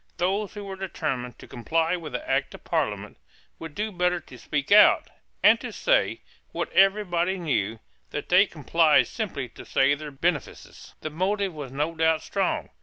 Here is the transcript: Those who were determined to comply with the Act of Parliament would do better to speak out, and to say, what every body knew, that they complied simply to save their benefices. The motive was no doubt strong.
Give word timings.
Those 0.17 0.55
who 0.55 0.63
were 0.65 0.77
determined 0.77 1.37
to 1.37 1.47
comply 1.47 1.95
with 1.95 2.13
the 2.13 2.27
Act 2.27 2.55
of 2.55 2.63
Parliament 2.63 3.17
would 3.59 3.75
do 3.75 3.91
better 3.91 4.19
to 4.19 4.37
speak 4.39 4.71
out, 4.71 5.11
and 5.43 5.59
to 5.59 5.71
say, 5.71 6.21
what 6.53 6.73
every 6.73 7.03
body 7.03 7.37
knew, 7.37 7.77
that 8.09 8.27
they 8.27 8.47
complied 8.47 9.05
simply 9.05 9.47
to 9.49 9.63
save 9.63 9.99
their 9.99 10.09
benefices. 10.09 10.95
The 11.01 11.11
motive 11.11 11.53
was 11.53 11.71
no 11.71 11.93
doubt 11.93 12.23
strong. 12.23 12.71